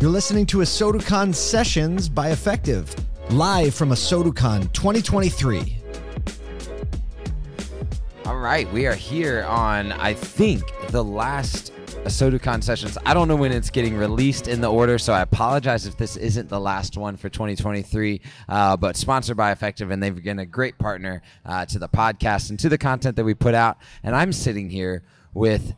You're 0.00 0.12
listening 0.12 0.46
to 0.46 0.58
ASOTUCon 0.58 1.34
Sessions 1.34 2.08
by 2.08 2.30
Effectv, 2.30 2.86
live 3.30 3.74
from 3.74 3.88
ASOTUCon 3.88 4.72
2023. 4.72 5.76
All 8.24 8.38
right, 8.38 8.72
we 8.72 8.86
are 8.86 8.94
here 8.94 9.42
on, 9.48 9.90
I 9.90 10.14
think, 10.14 10.62
the 10.90 11.02
last 11.02 11.72
Soducon 12.04 12.62
sessions. 12.62 12.96
I 13.04 13.12
don't 13.12 13.26
know 13.26 13.34
when 13.34 13.50
it's 13.50 13.70
getting 13.70 13.96
released 13.96 14.46
in 14.46 14.60
the 14.60 14.70
order, 14.70 14.98
so 14.98 15.12
I 15.12 15.22
apologize 15.22 15.84
if 15.84 15.96
this 15.96 16.16
isn't 16.16 16.48
the 16.48 16.60
last 16.60 16.96
one 16.96 17.16
for 17.16 17.28
2023. 17.28 18.20
Uh, 18.48 18.76
but 18.76 18.96
sponsored 18.96 19.36
by 19.36 19.52
Effectv, 19.52 19.90
and 19.90 20.00
they've 20.00 20.22
been 20.22 20.38
a 20.38 20.46
great 20.46 20.78
partner 20.78 21.22
uh, 21.44 21.66
to 21.66 21.80
the 21.80 21.88
podcast 21.88 22.50
and 22.50 22.58
to 22.60 22.68
the 22.68 22.78
content 22.78 23.16
that 23.16 23.24
we 23.24 23.34
put 23.34 23.54
out. 23.54 23.78
And 24.04 24.14
I'm 24.14 24.32
sitting 24.32 24.70
here 24.70 25.02
with 25.34 25.74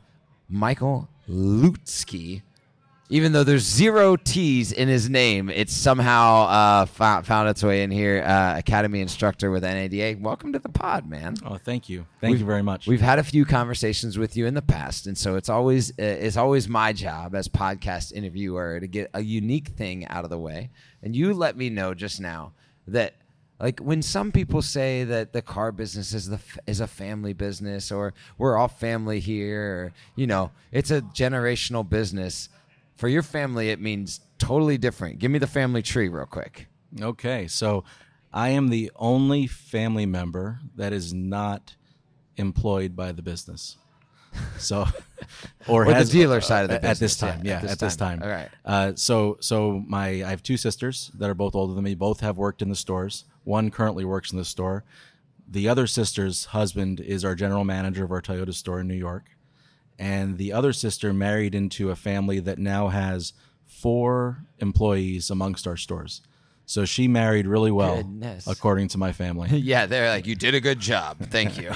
Michael 0.47 1.09
Lucki, 1.27 2.43
even 3.13 3.33
though 3.33 3.43
there's 3.43 3.65
zero 3.65 4.15
T's 4.15 4.71
in 4.71 4.87
his 4.87 5.11
name, 5.11 5.51
it's 5.51 5.75
somehow 5.75 6.43
uh, 6.45 6.85
found, 6.87 7.27
found 7.27 7.49
its 7.49 7.61
way 7.63 7.83
in 7.83 7.91
here. 7.91 8.23
Uh, 8.25 8.57
Academy 8.57 9.01
instructor 9.01 9.51
with 9.51 9.65
NADA. 9.65 10.17
Welcome 10.21 10.53
to 10.53 10.61
the 10.61 10.69
pod, 10.69 11.11
man. 11.11 11.35
Oh, 11.45 11.57
thank 11.57 11.89
you, 11.89 12.07
thank 12.21 12.31
We've- 12.31 12.41
you 12.41 12.47
very 12.47 12.63
much. 12.63 12.87
We've 12.87 13.01
had 13.01 13.19
a 13.19 13.25
few 13.25 13.45
conversations 13.45 14.17
with 14.17 14.37
you 14.37 14.47
in 14.47 14.55
the 14.55 14.63
past, 14.63 15.09
and 15.09 15.19
so 15.19 15.35
it's 15.35 15.49
always 15.49 15.91
uh, 15.91 16.03
it's 16.03 16.37
always 16.37 16.69
my 16.69 16.93
job 16.93 17.35
as 17.35 17.49
podcast 17.49 18.13
interviewer 18.13 18.79
to 18.79 18.87
get 18.87 19.11
a 19.13 19.21
unique 19.21 19.69
thing 19.69 20.07
out 20.07 20.23
of 20.23 20.31
the 20.31 20.39
way. 20.39 20.71
And 21.03 21.17
you 21.17 21.35
let 21.35 21.57
me 21.57 21.69
know 21.69 21.95
just 21.95 22.21
now 22.21 22.53
that 22.87 23.15
like 23.59 23.81
when 23.81 24.03
some 24.03 24.31
people 24.31 24.63
say 24.63 25.05
that 25.05 25.33
the 25.33 25.43
car 25.43 25.73
business 25.73 26.15
is 26.15 26.29
the 26.29 26.39
is 26.67 26.81
a 26.81 26.87
family 26.87 27.33
business 27.33 27.91
or 27.91 28.15
we're 28.39 28.57
all 28.57 28.69
family 28.69 29.19
here 29.21 29.63
or 29.63 29.93
you 30.17 30.27
know 30.27 30.51
it's 30.73 30.91
a 30.91 31.03
generational 31.03 31.87
business 31.89 32.49
for 33.01 33.09
your 33.09 33.23
family 33.23 33.71
it 33.71 33.81
means 33.81 34.21
totally 34.39 34.79
different 34.79 35.19
give 35.19 35.31
me 35.31 35.39
the 35.39 35.47
family 35.47 35.83
tree 35.83 36.09
real 36.09 36.27
quick 36.27 36.67
okay, 37.01 37.47
so 37.47 37.85
I 38.33 38.51
am 38.51 38.69
the 38.69 38.91
only 38.97 39.47
family 39.47 40.07
member 40.07 40.61
that 40.77 40.93
is 40.93 41.13
not 41.13 41.77
employed 42.37 42.97
by 42.97 43.13
the 43.13 43.23
business. 43.23 43.77
So, 44.59 44.87
or, 45.69 45.85
Or 45.85 45.87
the 45.87 45.95
has 45.95 46.11
dealer 46.11 46.41
side 46.41 46.65
of 46.65 46.71
the 46.71 46.85
at 46.85 46.99
this 46.99 47.17
time, 47.17 47.41
yeah, 47.45 47.51
yeah, 47.51 47.57
at 47.57 47.63
this 47.63 47.73
at 47.73 47.79
this 47.81 47.97
time. 47.97 48.21
time. 48.21 48.29
All 48.29 48.35
right. 48.35 48.49
Uh, 48.65 48.93
so, 48.95 49.39
so 49.41 49.83
my 49.87 50.09
I 50.09 50.31
have 50.31 50.43
two 50.43 50.57
sisters 50.57 51.11
that 51.15 51.29
are 51.29 51.35
both 51.35 51.57
older 51.57 51.75
than 51.75 51.83
me. 51.83 51.95
Both 51.97 52.21
have 52.21 52.37
worked 52.37 52.63
in 52.63 52.69
the 52.69 52.77
stores. 52.77 53.25
One 53.43 53.71
currently 53.71 54.05
works 54.05 54.31
in 54.31 54.39
the 54.39 54.45
store. 54.45 54.85
The 55.49 55.69
other 55.69 55.89
sister's 55.89 56.47
husband 56.47 57.01
is 57.01 57.25
our 57.25 57.35
general 57.35 57.65
manager 57.65 58.05
of 58.05 58.13
our 58.13 58.23
Toyota 58.23 58.55
store 58.55 58.79
in 58.81 58.87
New 58.87 58.95
York, 58.95 59.31
and 60.01 60.39
the 60.39 60.53
other 60.53 60.73
sister 60.73 61.13
married 61.13 61.55
into 61.55 61.91
a 61.91 61.97
family 61.97 62.41
that 62.41 62.59
now 62.59 62.89
has 62.89 63.33
four 63.67 64.39
employees 64.59 65.31
amongst 65.31 65.67
our 65.67 65.77
stores. 65.77 66.23
So 66.67 66.85
she 66.85 67.09
married 67.09 67.47
really 67.49 67.73
well, 67.73 67.97
Goodness. 67.97 68.47
according 68.47 68.89
to 68.89 68.99
my 68.99 69.13
family. 69.13 69.49
yeah 69.59 69.87
they're 69.87 70.09
like 70.09 70.27
you 70.27 70.37
did 70.37 70.55
a 70.55 70.61
good 70.61 70.79
job 70.79 71.19
thank 71.19 71.59
you 71.61 71.71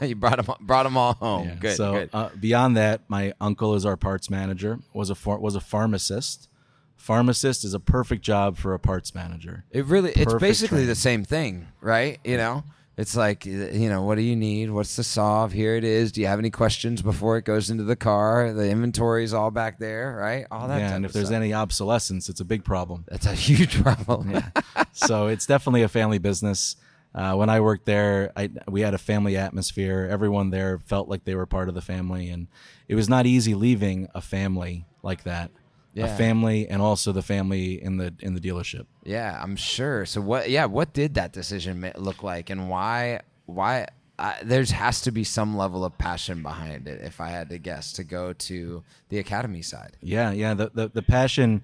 you 0.06 0.14
brought 0.14 0.44
them 0.44 0.54
brought 0.60 0.84
them 0.84 0.96
all 0.96 1.14
home 1.14 1.48
Yeah. 1.48 1.54
good 1.56 1.76
so 1.76 1.92
good 1.92 2.10
Uh, 2.12 2.28
beyond 2.38 2.76
that, 2.76 3.00
my 3.08 3.32
uncle 3.40 3.74
is 3.74 3.84
our 3.84 3.96
parts 3.96 4.30
manager. 4.30 4.78
was 4.94 5.10
a 5.10 5.14
phar- 5.16 5.40
was 5.40 5.54
a 5.56 5.60
pharmacist. 5.60 6.48
Pharmacist 6.96 7.64
is 7.64 7.74
a 7.74 7.80
perfect 7.80 8.22
job 8.22 8.56
for 8.58 8.74
a 8.74 8.78
parts 8.78 9.14
manager. 9.14 9.64
It 9.70 9.84
really, 9.86 10.10
it's 10.10 10.24
Perfect 10.24 10.40
basically 10.40 10.84
the 10.84 10.94
same 10.96 11.24
thing, 11.24 11.68
right? 11.80 12.18
You 12.24 12.36
know, 12.36 12.64
it's 12.98 13.14
like, 13.16 13.46
you 13.46 13.88
know, 13.88 14.02
what 14.02 14.16
do 14.16 14.22
you 14.22 14.34
need? 14.34 14.70
What's 14.72 14.96
the 14.96 15.04
solve? 15.04 15.52
Here 15.52 15.76
it 15.76 15.84
is. 15.84 16.10
Do 16.10 16.20
you 16.20 16.26
have 16.26 16.40
any 16.40 16.50
questions 16.50 17.00
before 17.00 17.36
it 17.38 17.44
goes 17.44 17.70
into 17.70 17.84
the 17.84 17.94
car? 17.94 18.52
The 18.52 18.68
inventory's 18.68 19.32
all 19.32 19.52
back 19.52 19.78
there, 19.78 20.16
right? 20.20 20.46
All 20.50 20.66
that. 20.66 20.80
yeah, 20.80 20.96
and 20.96 21.04
if 21.04 21.12
there's 21.12 21.28
stuff. 21.28 21.36
any 21.36 21.54
obsolescence, 21.54 22.28
it's 22.28 22.40
a 22.40 22.44
big 22.44 22.64
problem. 22.64 23.04
that's 23.06 23.24
a 23.26 23.34
huge 23.34 23.80
problem. 23.84 24.32
Yeah. 24.32 24.50
so 24.90 25.28
it's 25.28 25.46
definitely 25.46 25.82
a 25.82 25.88
family 25.88 26.18
business. 26.18 26.74
Uh, 27.14 27.34
when 27.34 27.48
I 27.48 27.60
worked 27.60 27.86
there, 27.86 28.32
I, 28.36 28.50
we 28.66 28.80
had 28.80 28.94
a 28.94 28.98
family 28.98 29.36
atmosphere. 29.36 30.08
Everyone 30.10 30.50
there 30.50 30.80
felt 30.80 31.08
like 31.08 31.22
they 31.22 31.36
were 31.36 31.46
part 31.46 31.68
of 31.68 31.76
the 31.76 31.80
family, 31.80 32.28
and 32.30 32.48
it 32.88 32.96
was 32.96 33.08
not 33.08 33.26
easy 33.26 33.54
leaving 33.54 34.08
a 34.12 34.20
family 34.20 34.86
like 35.04 35.22
that. 35.22 35.52
Yeah. 35.98 36.14
A 36.14 36.16
family, 36.16 36.68
and 36.68 36.80
also 36.80 37.12
the 37.12 37.22
family 37.22 37.82
in 37.82 37.96
the 37.96 38.14
in 38.20 38.34
the 38.34 38.40
dealership. 38.40 38.86
Yeah, 39.04 39.38
I'm 39.42 39.56
sure. 39.56 40.06
So 40.06 40.20
what? 40.20 40.48
Yeah, 40.48 40.66
what 40.66 40.92
did 40.92 41.14
that 41.14 41.32
decision 41.32 41.90
look 41.96 42.22
like, 42.22 42.50
and 42.50 42.68
why? 42.70 43.20
Why? 43.46 43.86
Uh, 44.18 44.34
there's 44.42 44.70
has 44.72 45.00
to 45.02 45.12
be 45.12 45.22
some 45.24 45.56
level 45.56 45.84
of 45.84 45.96
passion 45.98 46.42
behind 46.42 46.88
it. 46.88 47.00
If 47.02 47.20
I 47.20 47.28
had 47.30 47.48
to 47.50 47.58
guess, 47.58 47.92
to 47.94 48.04
go 48.04 48.32
to 48.32 48.82
the 49.10 49.18
academy 49.18 49.62
side. 49.62 49.96
Yeah, 50.00 50.32
yeah. 50.32 50.54
The 50.54 50.70
the, 50.74 50.88
the 50.88 51.02
passion 51.02 51.62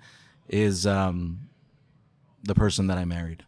is 0.49 0.87
um, 0.87 1.49
the 2.43 2.55
person 2.55 2.87
that 2.89 2.99
I 2.99 3.05
married. 3.05 3.45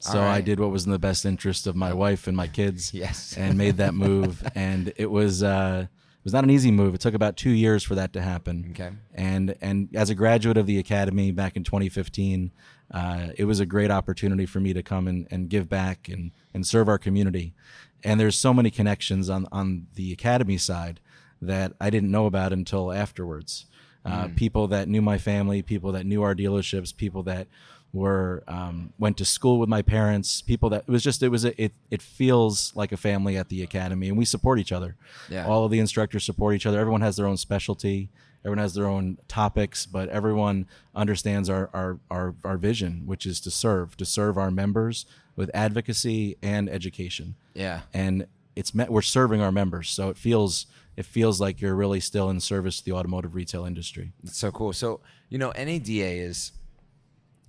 So 0.00 0.18
All 0.18 0.26
I 0.26 0.40
did 0.40 0.58
what 0.58 0.70
was 0.70 0.86
in 0.86 0.92
the 0.92 0.98
best 0.98 1.26
interest 1.26 1.66
of 1.66 1.76
my 1.76 1.92
wife 1.92 2.26
and 2.26 2.36
my 2.36 2.46
kids. 2.46 2.94
Yes. 2.94 3.36
and 3.36 3.58
made 3.58 3.76
that 3.76 3.94
move, 3.94 4.42
and 4.54 4.92
it 4.96 5.10
was 5.10 5.42
uh, 5.42 5.86
was 6.24 6.32
not 6.32 6.44
an 6.44 6.50
easy 6.50 6.70
move. 6.70 6.94
It 6.94 7.00
took 7.00 7.14
about 7.14 7.36
two 7.36 7.50
years 7.50 7.82
for 7.82 7.94
that 7.94 8.12
to 8.12 8.22
happen. 8.22 8.68
Okay. 8.72 8.90
And 9.14 9.54
and 9.60 9.88
as 9.94 10.10
a 10.10 10.14
graduate 10.14 10.56
of 10.56 10.66
the 10.66 10.78
academy 10.78 11.30
back 11.30 11.56
in 11.56 11.64
2015, 11.64 12.52
uh, 12.92 13.28
it 13.36 13.44
was 13.44 13.60
a 13.60 13.66
great 13.66 13.90
opportunity 13.90 14.46
for 14.46 14.60
me 14.60 14.72
to 14.72 14.82
come 14.82 15.08
and, 15.08 15.26
and 15.30 15.48
give 15.48 15.68
back 15.68 16.08
and 16.08 16.32
and 16.52 16.66
serve 16.66 16.88
our 16.88 16.98
community. 16.98 17.54
And 18.02 18.18
there's 18.18 18.36
so 18.36 18.52
many 18.52 18.70
connections 18.70 19.30
on 19.30 19.46
on 19.52 19.86
the 19.94 20.12
academy 20.12 20.58
side 20.58 21.00
that 21.42 21.72
I 21.80 21.90
didn't 21.90 22.10
know 22.10 22.26
about 22.26 22.52
until 22.52 22.92
afterwards. 22.92 23.66
Uh, 24.04 24.28
People 24.36 24.66
that 24.68 24.88
knew 24.88 25.02
my 25.02 25.18
family, 25.18 25.62
people 25.62 25.92
that 25.92 26.06
knew 26.06 26.22
our 26.22 26.34
dealerships, 26.34 26.96
people 26.96 27.22
that 27.24 27.46
were 27.92 28.42
um, 28.48 28.92
went 28.98 29.16
to 29.18 29.24
school 29.24 29.58
with 29.58 29.68
my 29.68 29.82
parents, 29.82 30.40
people 30.42 30.70
that 30.70 30.84
it 30.86 30.90
was 30.90 31.02
just 31.02 31.22
it 31.22 31.28
was 31.28 31.44
a, 31.44 31.60
it 31.62 31.72
it 31.90 32.00
feels 32.00 32.72
like 32.76 32.92
a 32.92 32.96
family 32.96 33.36
at 33.36 33.48
the 33.48 33.62
academy, 33.62 34.08
and 34.08 34.16
we 34.16 34.24
support 34.24 34.58
each 34.58 34.72
other. 34.72 34.96
Yeah. 35.28 35.46
All 35.46 35.64
of 35.64 35.70
the 35.70 35.80
instructors 35.80 36.24
support 36.24 36.54
each 36.54 36.66
other. 36.66 36.78
Everyone 36.78 37.00
has 37.02 37.16
their 37.16 37.26
own 37.26 37.36
specialty. 37.36 38.08
Everyone 38.42 38.58
has 38.58 38.72
their 38.72 38.86
own 38.86 39.18
topics, 39.28 39.84
but 39.84 40.08
everyone 40.08 40.66
understands 40.94 41.50
our, 41.50 41.68
our, 41.74 41.98
our, 42.10 42.34
our 42.42 42.56
vision, 42.56 43.02
which 43.04 43.26
is 43.26 43.38
to 43.40 43.50
serve, 43.50 43.98
to 43.98 44.06
serve 44.06 44.38
our 44.38 44.50
members 44.50 45.04
with 45.36 45.50
advocacy 45.52 46.38
and 46.40 46.66
education 46.70 47.34
Yeah. 47.52 47.80
and 47.92 48.26
it's 48.56 48.74
met 48.74 48.90
we're 48.90 49.02
serving 49.02 49.40
our 49.40 49.52
members 49.52 49.90
so 49.90 50.08
it 50.08 50.16
feels 50.16 50.66
it 50.96 51.06
feels 51.06 51.40
like 51.40 51.60
you're 51.60 51.74
really 51.74 52.00
still 52.00 52.28
in 52.30 52.40
service 52.40 52.78
to 52.78 52.84
the 52.84 52.92
automotive 52.92 53.34
retail 53.34 53.64
industry 53.64 54.12
That's 54.22 54.36
so 54.36 54.50
cool. 54.50 54.72
So 54.72 55.00
you 55.30 55.38
know, 55.38 55.52
NADA 55.56 56.04
is 56.04 56.52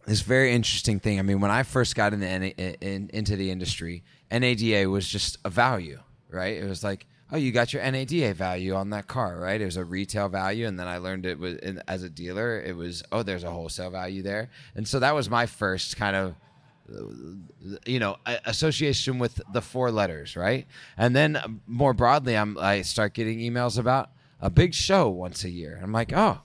this 0.06 0.22
very 0.22 0.54
interesting 0.54 1.00
thing. 1.00 1.20
I 1.20 1.22
mean, 1.24 1.42
when 1.42 1.52
I 1.52 1.64
first 1.64 1.96
got 1.96 2.14
in 2.14 2.20
the 2.22 2.28
in, 2.28 3.10
into 3.12 3.36
the 3.36 3.52
industry, 3.52 4.04
NADA 4.32 4.90
was 4.90 5.08
just 5.08 5.38
a 5.44 5.50
value, 5.50 6.00
right? 6.30 6.58
It 6.58 6.68
was 6.68 6.84
like, 6.84 7.08
oh, 7.32 7.38
you 7.38 7.52
got 7.52 7.74
your 7.74 7.84
NADA 7.84 8.34
value 8.36 8.74
on 8.76 8.92
that 8.92 9.08
car, 9.08 9.40
right? 9.40 9.60
It 9.60 9.66
was 9.66 9.78
a 9.78 9.84
retail 9.84 10.30
value, 10.30 10.68
and 10.68 10.80
then 10.80 10.88
I 10.88 10.98
learned 10.98 11.26
it 11.26 11.40
was 11.40 11.58
as 11.88 12.04
a 12.04 12.10
dealer. 12.10 12.62
It 12.62 12.76
was 12.76 13.04
oh, 13.12 13.24
there's 13.24 13.44
a 13.44 13.52
wholesale 13.52 13.90
value 13.90 14.22
there, 14.22 14.50
and 14.76 14.88
so 14.88 15.00
that 15.00 15.16
was 15.16 15.30
my 15.30 15.46
first 15.46 15.98
kind 15.98 16.16
of 16.16 16.36
you 17.86 18.00
know 18.00 18.18
association 18.46 19.20
with 19.20 19.42
the 19.54 19.62
four 19.62 19.92
letters 19.92 20.36
right? 20.36 20.68
And 20.98 21.16
then 21.16 21.36
um, 21.36 21.62
more 21.68 21.94
broadly 21.94 22.38
i'm 22.38 22.58
i 22.58 22.82
start 22.82 23.14
getting 23.14 23.40
emails 23.40 23.78
about 23.78 24.10
a 24.40 24.50
big 24.50 24.74
show 24.74 25.08
once 25.10 25.44
a 25.44 25.50
year. 25.50 25.80
I'm 25.82 25.92
like 25.92 26.14
oh 26.14 26.42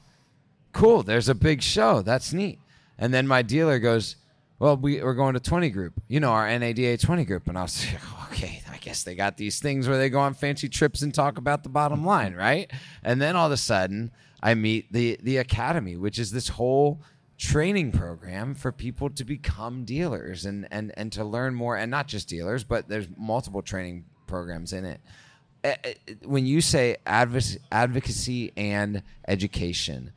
cool 0.73 1.03
there's 1.03 1.29
a 1.29 1.35
big 1.35 1.63
show. 1.63 2.03
That's 2.03 2.33
neat. 2.33 2.59
And 2.99 3.13
then 3.13 3.27
my 3.27 3.43
dealer 3.43 3.79
goes 3.79 4.17
well 4.59 4.77
we, 4.77 5.03
we're 5.03 5.15
going 5.15 5.35
to 5.35 5.41
20 5.41 5.71
group 5.71 5.95
you 6.09 6.21
know 6.21 6.31
our 6.31 6.47
nada 6.59 6.97
20 6.97 7.25
group. 7.25 7.49
And 7.49 7.59
i 7.59 7.63
was 7.63 7.85
like 7.93 8.31
okay 8.33 8.63
i 8.71 8.77
guess 8.79 9.03
they 9.03 9.15
got 9.15 9.37
these 9.37 9.61
things 9.61 9.89
where 9.89 9.99
they 9.99 10.11
go 10.11 10.21
on 10.21 10.35
fancy 10.35 10.69
trips 10.69 11.03
and 11.03 11.15
talk 11.15 11.39
about 11.39 11.63
the 11.63 11.69
bottom 11.69 12.05
line 12.05 12.35
right? 12.35 12.71
And 13.03 13.21
then 13.21 13.37
all 13.37 13.47
of 13.47 13.53
a 13.53 13.57
sudden 13.57 14.11
i 14.43 14.55
meet 14.55 14.93
the 14.93 15.19
the 15.23 15.39
academy 15.39 15.97
which 15.97 16.19
is 16.19 16.31
this 16.31 16.49
whole 16.49 17.01
training 17.39 17.93
program 17.93 18.55
for 18.55 18.73
people 18.73 19.11
to 19.11 19.25
become 19.25 19.85
dealers 19.85 20.47
and 20.47 20.67
and 20.71 20.93
and 20.97 21.13
to 21.13 21.23
learn 21.23 21.55
more 21.55 21.77
and 21.77 21.91
not 21.91 22.07
just 22.07 22.29
dealers 22.29 22.65
but 22.65 22.89
there's 22.89 23.09
multiple 23.17 23.63
training 23.63 24.05
programs 24.27 24.73
in 24.73 24.85
it. 24.85 25.01
Eh, 25.65 25.75
eh, 25.85 25.95
when 26.25 26.47
you 26.47 26.61
say 26.61 26.97
advocacy 27.07 28.53
and 28.57 29.03
education 29.29 30.13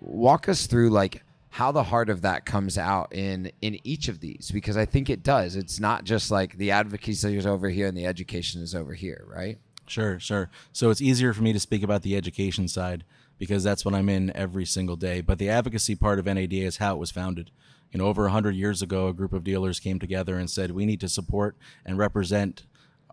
walk 0.00 0.48
us 0.48 0.66
through 0.66 0.88
like 0.88 1.22
how 1.50 1.70
the 1.70 1.84
heart 1.84 2.08
of 2.08 2.22
that 2.22 2.46
comes 2.46 2.78
out 2.78 3.12
in 3.12 3.52
in 3.60 3.78
each 3.84 4.08
of 4.08 4.20
these 4.20 4.50
because 4.50 4.76
i 4.76 4.86
think 4.86 5.10
it 5.10 5.22
does. 5.22 5.56
It's 5.56 5.78
not 5.78 6.04
just 6.04 6.30
like 6.30 6.56
the 6.56 6.70
advocacy 6.70 7.36
is 7.36 7.46
over 7.46 7.68
here 7.68 7.86
and 7.86 7.96
the 7.96 8.06
education 8.06 8.62
is 8.62 8.74
over 8.74 8.94
here 8.94 9.24
right? 9.28 9.58
Sure, 9.86 10.18
sure. 10.18 10.48
So 10.72 10.88
it's 10.88 11.02
easier 11.02 11.34
for 11.34 11.42
me 11.42 11.52
to 11.52 11.60
speak 11.60 11.82
about 11.82 12.00
the 12.00 12.16
education 12.16 12.66
side 12.66 13.04
because 13.42 13.64
that's 13.64 13.84
what 13.84 13.92
I'm 13.92 14.08
in 14.08 14.30
every 14.36 14.64
single 14.64 14.94
day. 14.94 15.20
But 15.20 15.38
the 15.38 15.48
advocacy 15.48 15.96
part 15.96 16.20
of 16.20 16.26
NADA 16.26 16.58
is 16.58 16.76
how 16.76 16.94
it 16.94 16.98
was 16.98 17.10
founded. 17.10 17.50
You 17.90 17.98
know, 17.98 18.06
over 18.06 18.22
100 18.22 18.54
years 18.54 18.82
ago, 18.82 19.08
a 19.08 19.12
group 19.12 19.32
of 19.32 19.42
dealers 19.42 19.80
came 19.80 19.98
together 19.98 20.38
and 20.38 20.48
said, 20.48 20.70
we 20.70 20.86
need 20.86 21.00
to 21.00 21.08
support 21.08 21.56
and 21.84 21.98
represent 21.98 22.66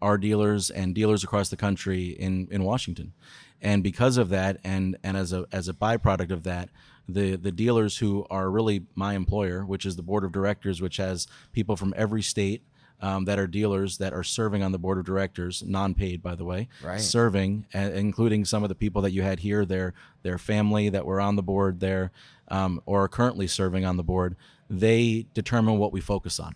our 0.03 0.19
dealers 0.19 0.69
and 0.69 0.93
dealers 0.93 1.23
across 1.23 1.49
the 1.49 1.57
country 1.57 2.09
in, 2.09 2.47
in 2.51 2.63
Washington. 2.63 3.13
And 3.59 3.81
because 3.81 4.17
of 4.17 4.29
that, 4.29 4.59
and, 4.63 4.99
and 5.03 5.17
as 5.17 5.33
a, 5.33 5.47
as 5.51 5.67
a 5.67 5.73
byproduct 5.73 6.29
of 6.29 6.43
that, 6.43 6.69
the 7.07 7.35
the 7.35 7.51
dealers 7.51 7.97
who 7.97 8.27
are 8.29 8.51
really 8.51 8.85
my 8.93 9.15
employer, 9.15 9.65
which 9.65 9.83
is 9.83 9.95
the 9.95 10.03
board 10.03 10.23
of 10.23 10.31
directors, 10.31 10.79
which 10.79 10.97
has 10.97 11.25
people 11.53 11.75
from 11.75 11.91
every 11.97 12.21
state 12.21 12.61
um, 13.01 13.25
that 13.25 13.39
are 13.39 13.47
dealers 13.47 13.97
that 13.97 14.13
are 14.13 14.23
serving 14.23 14.61
on 14.63 14.71
the 14.71 14.77
board 14.79 14.97
of 14.97 15.05
directors, 15.05 15.63
non-paid, 15.65 16.21
by 16.21 16.35
the 16.35 16.43
way, 16.45 16.67
Right. 16.83 16.99
serving, 16.99 17.65
uh, 17.73 17.79
including 17.93 18.45
some 18.45 18.63
of 18.63 18.69
the 18.69 18.75
people 18.75 19.01
that 19.03 19.11
you 19.11 19.21
had 19.23 19.39
here, 19.39 19.65
their 19.65 19.93
their 20.23 20.37
family 20.37 20.89
that 20.89 21.05
were 21.05 21.21
on 21.21 21.35
the 21.37 21.43
board 21.43 21.79
there, 21.79 22.11
um, 22.49 22.81
or 22.85 23.03
are 23.03 23.07
currently 23.07 23.47
serving 23.47 23.85
on 23.85 23.97
the 23.97 24.03
board. 24.03 24.35
They 24.69 25.25
determine 25.33 25.77
what 25.77 25.93
we 25.93 26.01
focus 26.01 26.39
on. 26.39 26.55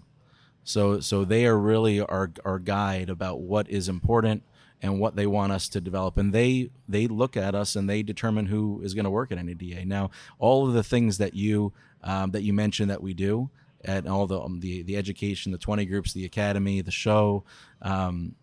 So 0.64 1.00
so 1.00 1.26
they 1.26 1.46
are 1.46 1.58
really 1.58 2.00
our 2.02 2.32
our 2.46 2.60
guide 2.60 3.10
about 3.10 3.42
what 3.42 3.70
is 3.70 3.90
important 3.90 4.44
and 4.82 5.00
what 5.00 5.16
they 5.16 5.26
want 5.26 5.52
us 5.54 5.70
to 5.70 5.80
develop 5.80 6.18
and 6.18 6.34
they 6.34 6.70
they 6.90 7.08
look 7.08 7.38
at 7.38 7.56
us 7.56 7.76
and 7.76 7.90
they 7.90 8.04
determine 8.04 8.48
who 8.48 8.82
is 8.84 8.94
going 8.94 9.06
to 9.06 9.10
work 9.10 9.32
at 9.32 9.38
NADA. 9.44 9.86
Now 9.86 10.12
all 10.40 10.68
of 10.68 10.74
the 10.74 10.84
things 10.84 11.18
that 11.20 11.34
you 11.36 11.72
um, 12.04 12.32
that 12.32 12.44
you 12.44 12.52
mentioned 12.54 12.90
that 12.90 13.02
we 13.02 13.14
do 13.14 13.50
at 13.86 14.08
all 14.08 14.28
the 14.28 14.40
um, 14.40 14.60
the 14.60 14.82
the 14.84 14.96
education, 14.98 15.52
the 15.52 15.58
20 15.58 15.86
groups, 15.86 16.14
the 16.14 16.26
academy, 16.26 16.82
the 16.82 16.92
show 16.92 17.44
um, 17.82 18.36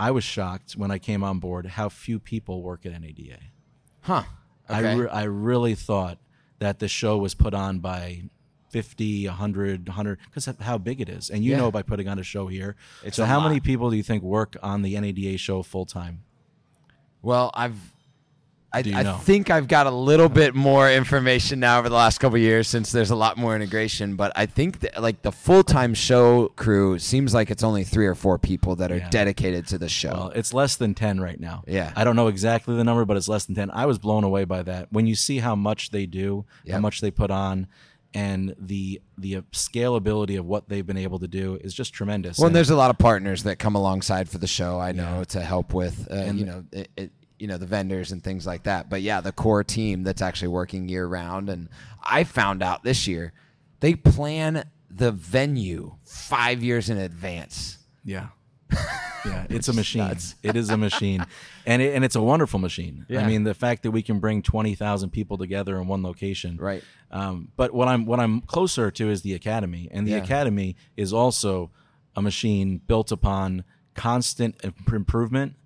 I 0.00 0.10
was 0.12 0.24
shocked 0.24 0.72
when 0.72 0.90
I 0.90 0.98
came 0.98 1.22
on 1.24 1.38
board 1.40 1.66
how 1.66 1.88
few 1.88 2.18
people 2.20 2.62
work 2.62 2.86
at 2.86 2.92
NADA. 2.92 3.38
Huh. 4.02 4.22
I, 4.68 4.78
Okay. 4.80 4.96
re- 4.96 5.08
I 5.08 5.22
really 5.24 5.74
thought 5.74 6.18
that 6.60 6.78
the 6.78 6.88
show 6.88 7.18
was 7.18 7.34
put 7.34 7.52
on 7.54 7.80
by 7.80 8.24
50, 8.70 9.26
100, 9.26 9.88
100, 9.88 10.18
because 10.26 10.46
of 10.46 10.60
how 10.60 10.76
big 10.78 11.00
it 11.00 11.08
is. 11.08 11.30
And 11.30 11.42
you 11.42 11.52
Yeah. 11.52 11.56
know 11.58 11.70
by 11.72 11.82
putting 11.82 12.06
on 12.06 12.18
a 12.18 12.22
show 12.22 12.46
here. 12.48 12.76
It's 13.02 13.16
so, 13.16 13.24
how 13.24 13.38
lot. 13.38 13.48
many 13.48 13.60
people 13.60 13.90
do 13.90 13.96
you 13.96 14.02
think 14.02 14.22
work 14.22 14.56
on 14.62 14.82
the 14.82 14.94
NADA 15.00 15.38
show 15.38 15.62
full 15.62 15.86
time? 15.86 16.22
Well, 17.22 17.50
I've. 17.54 17.76
I, 18.70 18.80
I 18.80 19.12
think 19.20 19.50
I've 19.50 19.66
got 19.66 19.86
a 19.86 19.90
little 19.90 20.28
bit 20.28 20.54
more 20.54 20.90
information 20.90 21.58
now 21.60 21.78
over 21.78 21.88
the 21.88 21.94
last 21.94 22.18
couple 22.18 22.36
of 22.36 22.42
years 22.42 22.68
since 22.68 22.92
there's 22.92 23.10
a 23.10 23.16
lot 23.16 23.38
more 23.38 23.56
integration. 23.56 24.14
But 24.14 24.32
I 24.36 24.44
think 24.44 24.80
that 24.80 25.00
like 25.02 25.22
the 25.22 25.32
full 25.32 25.62
time 25.64 25.94
show 25.94 26.48
crew 26.56 26.98
seems 26.98 27.32
like 27.32 27.50
it's 27.50 27.62
only 27.62 27.82
three 27.84 28.06
or 28.06 28.14
four 28.14 28.38
people 28.38 28.76
that 28.76 28.92
are 28.92 28.98
Yeah. 28.98 29.08
dedicated 29.08 29.66
to 29.68 29.78
the 29.78 29.88
show. 29.88 30.10
Well, 30.12 30.28
it's 30.34 30.52
less 30.52 30.76
than 30.76 30.94
10 30.94 31.18
right 31.18 31.40
now. 31.40 31.64
Yeah. 31.66 31.92
I 31.96 32.04
don't 32.04 32.14
know 32.16 32.28
exactly 32.28 32.76
the 32.76 32.84
number, 32.84 33.06
but 33.06 33.16
it's 33.16 33.28
less 33.28 33.46
than 33.46 33.54
10. 33.54 33.70
I 33.70 33.86
was 33.86 33.98
blown 33.98 34.22
away 34.22 34.44
by 34.44 34.62
that. 34.64 34.92
When 34.92 35.06
you 35.06 35.14
see 35.14 35.38
how 35.38 35.56
much 35.56 35.90
they 35.90 36.04
do, 36.04 36.44
how 36.70 36.78
much 36.80 37.00
they 37.00 37.10
put 37.10 37.30
on, 37.30 37.68
and 38.14 38.54
the 38.58 39.00
the 39.18 39.42
scalability 39.52 40.38
of 40.38 40.46
what 40.46 40.68
they've 40.68 40.86
been 40.86 40.96
able 40.96 41.18
to 41.18 41.28
do 41.28 41.58
is 41.62 41.74
just 41.74 41.92
tremendous. 41.92 42.38
Well, 42.38 42.46
and 42.46 42.50
And- 42.50 42.56
there's 42.56 42.70
a 42.70 42.76
lot 42.76 42.90
of 42.90 42.98
partners 42.98 43.42
that 43.42 43.58
come 43.58 43.74
alongside 43.74 44.28
for 44.28 44.38
the 44.38 44.46
show. 44.46 44.78
I 44.80 44.92
know 44.92 45.24
to 45.24 45.40
help 45.40 45.74
with, 45.74 46.08
uh, 46.10 46.32
you 46.32 46.44
know, 46.46 46.64
it, 46.72 46.88
it, 46.96 47.12
you 47.38 47.46
know, 47.46 47.56
the 47.56 47.66
vendors 47.66 48.12
and 48.12 48.22
things 48.22 48.46
like 48.46 48.64
that. 48.64 48.88
But 48.90 49.02
yeah, 49.02 49.20
the 49.20 49.32
core 49.32 49.64
team 49.64 50.02
that's 50.02 50.22
actually 50.22 50.48
working 50.48 50.88
year 50.88 51.06
round. 51.06 51.48
And 51.48 51.68
I 52.02 52.24
found 52.24 52.62
out 52.62 52.82
this 52.84 53.06
year 53.06 53.32
they 53.80 53.94
plan 53.94 54.64
the 54.90 55.12
venue 55.12 55.94
five 56.04 56.62
years 56.62 56.90
in 56.90 56.98
advance. 56.98 57.78
Yeah. 58.04 58.28
Yeah, 59.26 59.46
it's 59.50 59.68
a 59.68 59.72
machine. 59.72 60.16
it 60.44 60.56
is 60.56 60.70
a 60.70 60.76
machine, 60.76 61.26
and 61.66 61.82
it, 61.82 61.92
and 61.94 62.04
it's 62.04 62.14
a 62.14 62.22
wonderful 62.22 62.60
machine. 62.60 63.04
Yeah. 63.08 63.20
I 63.20 63.26
mean, 63.26 63.42
the 63.42 63.52
fact 63.52 63.82
that 63.82 63.90
we 63.90 64.00
can 64.00 64.20
bring 64.20 64.42
twenty 64.42 64.76
thousand 64.76 65.10
people 65.10 65.36
together 65.36 65.76
in 65.78 65.88
one 65.88 66.02
location, 66.04 66.56
Right. 66.56 66.84
Um, 67.10 67.48
but 67.56 67.74
what 67.74 67.88
I'm 67.88 68.06
what 68.06 68.20
I'm 68.20 68.40
closer 68.42 68.92
to 68.92 69.10
is 69.10 69.22
the 69.22 69.34
academy, 69.34 69.88
and 69.90 70.06
the 70.06 70.12
Yeah. 70.12 70.18
academy 70.18 70.76
is 70.96 71.12
also 71.12 71.72
a 72.14 72.22
machine 72.22 72.78
built 72.86 73.10
upon 73.10 73.64
constant 73.94 74.54
improvement 74.62 75.56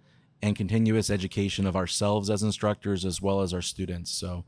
and 0.43 0.57
continuous 0.57 1.09
education 1.11 1.67
of 1.67 1.77
ourselves 1.77 2.29
as 2.29 2.43
instructors 2.43 3.05
as 3.05 3.23
well 3.23 3.41
as 3.41 3.55
our 3.55 3.63
students. 3.63 4.11
So, 4.11 4.45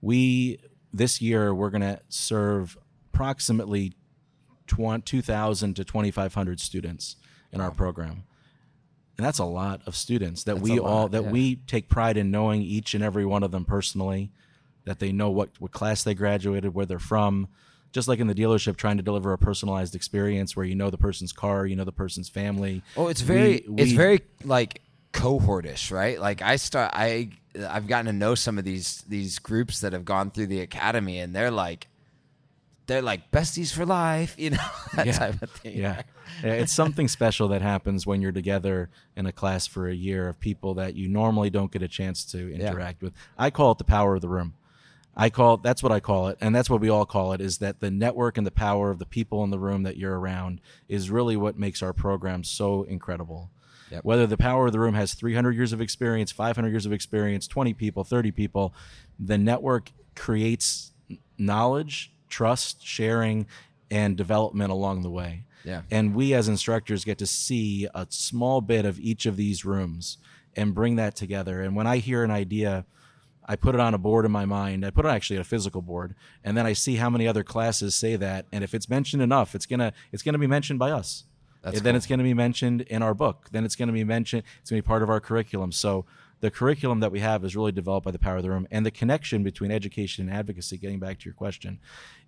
we 0.00 0.58
this 0.92 1.20
year 1.22 1.54
we're 1.54 1.70
going 1.70 1.82
to 1.82 2.00
serve 2.08 2.76
approximately 3.12 3.92
20, 4.66 5.02
2,000 5.02 5.74
to 5.76 5.84
2,500 5.84 6.60
students 6.60 7.16
in 7.52 7.60
our 7.60 7.70
program. 7.70 8.24
And 9.16 9.26
that's 9.26 9.38
a 9.38 9.44
lot 9.44 9.82
of 9.86 9.94
students 9.94 10.44
that 10.44 10.54
That's 10.54 10.62
we 10.68 10.78
a 10.78 10.82
all 10.82 11.02
lot, 11.02 11.10
that 11.12 11.24
yeah. 11.24 11.30
we 11.30 11.56
take 11.56 11.88
pride 11.88 12.16
in 12.16 12.30
knowing 12.30 12.62
each 12.62 12.94
and 12.94 13.04
every 13.04 13.26
one 13.26 13.42
of 13.42 13.50
them 13.50 13.64
personally, 13.66 14.30
that 14.84 14.98
they 14.98 15.12
know 15.12 15.28
what, 15.28 15.50
what 15.58 15.72
class 15.72 16.02
they 16.02 16.14
graduated, 16.14 16.72
where 16.74 16.86
they're 16.86 16.98
from. 16.98 17.48
Just 17.92 18.08
like 18.08 18.18
in 18.20 18.28
the 18.28 18.34
dealership, 18.34 18.76
trying 18.76 18.96
to 18.96 19.02
deliver 19.02 19.32
a 19.32 19.38
personalized 19.38 19.94
experience 19.94 20.56
where 20.56 20.64
you 20.64 20.74
know 20.74 20.88
the 20.90 20.96
person's 20.96 21.32
car, 21.32 21.66
you 21.66 21.76
know 21.76 21.84
the 21.84 21.92
person's 21.92 22.28
family. 22.28 22.82
Oh, 22.96 23.08
it's 23.08 23.20
very, 23.20 23.64
We- 23.68 23.82
it's 23.82 23.92
very 23.92 24.22
like 24.44 24.80
cohortish, 25.12 25.90
right? 25.90 26.20
Like 26.20 26.42
I 26.42 26.56
start, 26.56 26.92
I, 26.94 27.30
I've 27.68 27.86
gotten 27.86 28.06
to 28.06 28.12
know 28.12 28.34
some 28.34 28.58
of 28.58 28.64
these 28.64 29.02
these 29.08 29.38
groups 29.38 29.80
that 29.80 29.92
have 29.92 30.04
gone 30.04 30.30
through 30.30 30.46
the 30.48 30.60
academy, 30.60 31.18
and 31.18 31.34
they're 31.34 31.50
like, 31.50 31.88
they're 32.86 33.02
like 33.02 33.30
besties 33.30 33.72
for 33.72 33.86
life, 33.86 34.34
you 34.38 34.50
know, 34.50 34.58
that 34.94 35.06
yeah. 35.06 35.12
type 35.12 35.42
of 35.42 35.50
thing. 35.50 35.78
Yeah. 35.78 36.02
Yeah, 36.44 36.52
it's 36.54 36.72
something 36.72 37.08
special 37.08 37.48
that 37.48 37.60
happens 37.60 38.06
when 38.06 38.22
you're 38.22 38.32
together 38.32 38.88
in 39.16 39.26
a 39.26 39.32
class 39.32 39.66
for 39.66 39.88
a 39.88 39.94
year 39.94 40.28
of 40.28 40.40
people 40.40 40.74
that 40.74 40.94
you 40.94 41.08
normally 41.08 41.50
don't 41.50 41.72
get 41.72 41.82
a 41.82 41.88
chance 41.88 42.24
to 42.26 42.52
interact 42.52 43.02
with. 43.02 43.12
I 43.36 43.50
call 43.50 43.72
it 43.72 43.78
the 43.78 43.84
power 43.84 44.14
of 44.14 44.22
the 44.22 44.28
room. 44.28 44.54
I 45.16 45.28
call 45.28 45.56
that's 45.58 45.82
what 45.82 45.92
I 45.92 46.00
call 46.00 46.28
it, 46.28 46.38
and 46.40 46.54
that's 46.54 46.70
what 46.70 46.80
we 46.80 46.88
all 46.88 47.04
call 47.04 47.32
it. 47.32 47.40
Is 47.40 47.58
that 47.58 47.80
the 47.80 47.90
network 47.90 48.38
and 48.38 48.46
the 48.46 48.52
power 48.52 48.90
of 48.90 48.98
the 48.98 49.06
people 49.06 49.42
in 49.44 49.50
the 49.50 49.58
room 49.58 49.82
that 49.82 49.96
you're 49.96 50.18
around 50.18 50.60
is 50.88 51.10
really 51.10 51.36
what 51.36 51.58
makes 51.58 51.82
our 51.82 51.92
program 51.92 52.44
so 52.44 52.84
incredible. 52.84 53.50
Yep. 53.90 54.04
Whether 54.04 54.26
the 54.26 54.36
power 54.36 54.66
of 54.66 54.72
the 54.72 54.80
room 54.80 54.94
has 54.94 55.14
300 55.14 55.54
years 55.54 55.72
of 55.72 55.80
experience, 55.80 56.30
500 56.32 56.68
years 56.68 56.86
of 56.86 56.92
experience, 56.92 57.46
20 57.46 57.74
people, 57.74 58.04
30 58.04 58.30
people, 58.30 58.74
the 59.18 59.38
network 59.38 59.90
creates 60.14 60.92
knowledge, 61.38 62.12
trust, 62.28 62.86
sharing, 62.86 63.46
and 63.90 64.16
development 64.16 64.70
along 64.70 65.02
the 65.02 65.10
way. 65.10 65.44
Yeah. 65.64 65.82
And 65.90 66.14
we 66.14 66.32
as 66.34 66.48
instructors 66.48 67.04
get 67.04 67.18
to 67.18 67.26
see 67.26 67.88
a 67.94 68.06
small 68.08 68.60
bit 68.60 68.84
of 68.84 68.98
each 68.98 69.26
of 69.26 69.36
these 69.36 69.64
rooms 69.64 70.18
and 70.56 70.74
bring 70.74 70.96
that 70.96 71.16
together. 71.16 71.62
And 71.62 71.76
when 71.76 71.86
I 71.86 71.98
hear 71.98 72.24
an 72.24 72.30
idea, 72.30 72.86
I 73.44 73.56
put 73.56 73.74
it 73.74 73.80
on 73.80 73.94
a 73.94 73.98
board 73.98 74.24
in 74.24 74.30
my 74.30 74.44
mind. 74.44 74.86
I 74.86 74.90
put 74.90 75.04
it 75.04 75.08
actually 75.08 75.36
on 75.36 75.42
a 75.42 75.44
physical 75.44 75.82
board, 75.82 76.14
and 76.44 76.56
then 76.56 76.66
I 76.66 76.72
see 76.72 76.96
how 76.96 77.10
many 77.10 77.26
other 77.26 77.42
classes 77.42 77.94
say 77.94 78.16
that. 78.16 78.46
And 78.52 78.62
if 78.62 78.74
it's 78.74 78.88
mentioned 78.88 79.22
enough, 79.22 79.54
it's 79.54 79.66
gonna 79.66 79.92
it's 80.12 80.22
gonna 80.22 80.38
be 80.38 80.46
mentioned 80.46 80.78
by 80.78 80.92
us. 80.92 81.24
That's 81.62 81.76
And 81.76 81.86
then 81.86 81.92
cool. 81.92 81.96
it's 81.98 82.06
going 82.06 82.18
to 82.18 82.24
be 82.24 82.34
mentioned 82.34 82.82
in 82.82 83.02
our 83.02 83.14
book. 83.14 83.48
Then 83.52 83.64
it's 83.64 83.76
going 83.76 83.88
to 83.88 83.92
be 83.92 84.04
mentioned. 84.04 84.44
It's 84.60 84.70
going 84.70 84.80
to 84.80 84.84
be 84.84 84.86
part 84.86 85.02
of 85.02 85.10
our 85.10 85.20
curriculum. 85.20 85.72
So 85.72 86.06
the 86.40 86.50
curriculum 86.50 87.00
that 87.00 87.12
we 87.12 87.20
have 87.20 87.44
is 87.44 87.54
really 87.54 87.72
developed 87.72 88.04
by 88.04 88.10
the 88.10 88.18
power 88.18 88.36
of 88.36 88.42
the 88.42 88.50
room, 88.50 88.66
and 88.70 88.84
the 88.84 88.90
connection 88.90 89.42
between 89.42 89.70
education 89.70 90.26
and 90.28 90.36
advocacy. 90.36 90.78
Getting 90.78 90.98
back 90.98 91.18
to 91.18 91.24
your 91.26 91.34
question, 91.34 91.78